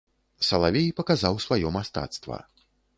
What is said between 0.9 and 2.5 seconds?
паказаў сваё мастацтва.